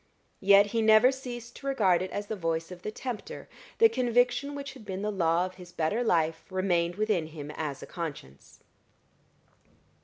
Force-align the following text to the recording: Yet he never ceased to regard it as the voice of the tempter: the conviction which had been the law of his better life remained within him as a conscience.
Yet 0.39 0.65
he 0.73 0.81
never 0.81 1.11
ceased 1.11 1.57
to 1.57 1.67
regard 1.67 2.01
it 2.01 2.09
as 2.09 2.25
the 2.25 2.35
voice 2.35 2.71
of 2.71 2.81
the 2.81 2.89
tempter: 2.89 3.47
the 3.77 3.87
conviction 3.87 4.55
which 4.55 4.73
had 4.73 4.83
been 4.83 5.03
the 5.03 5.11
law 5.11 5.45
of 5.45 5.53
his 5.61 5.71
better 5.71 6.03
life 6.03 6.43
remained 6.49 6.95
within 6.95 7.27
him 7.27 7.51
as 7.51 7.83
a 7.83 7.85
conscience. 7.85 8.61